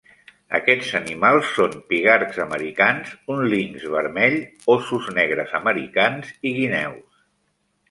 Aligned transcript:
Aquests 0.59 0.93
animals 0.99 1.51
són 1.57 1.75
pigargs 1.91 2.39
americans, 2.45 3.13
un 3.35 3.45
linx 3.53 3.87
vermell, 3.97 4.39
óssos 4.79 5.13
negres 5.21 5.55
americans 5.63 6.35
i 6.53 6.57
guineus. 6.61 7.25